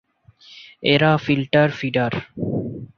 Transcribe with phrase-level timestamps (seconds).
[0.83, 2.13] এরা filter feeder.